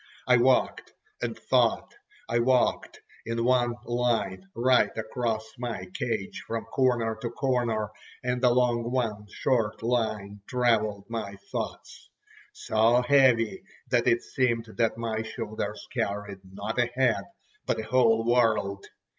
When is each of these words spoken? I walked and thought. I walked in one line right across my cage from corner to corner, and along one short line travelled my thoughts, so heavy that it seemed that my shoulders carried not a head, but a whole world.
I 0.25 0.37
walked 0.37 0.93
and 1.21 1.37
thought. 1.37 1.93
I 2.27 2.39
walked 2.39 3.01
in 3.23 3.43
one 3.43 3.75
line 3.85 4.49
right 4.55 4.89
across 4.97 5.45
my 5.59 5.85
cage 5.93 6.41
from 6.47 6.65
corner 6.65 7.15
to 7.21 7.29
corner, 7.29 7.91
and 8.23 8.43
along 8.43 8.89
one 8.91 9.27
short 9.31 9.83
line 9.83 10.41
travelled 10.47 11.05
my 11.07 11.35
thoughts, 11.51 12.09
so 12.51 13.03
heavy 13.03 13.61
that 13.91 14.07
it 14.07 14.23
seemed 14.23 14.65
that 14.77 14.97
my 14.97 15.21
shoulders 15.21 15.87
carried 15.93 16.39
not 16.51 16.79
a 16.79 16.87
head, 16.87 17.23
but 17.67 17.77
a 17.79 17.83
whole 17.83 18.25
world. 18.25 18.87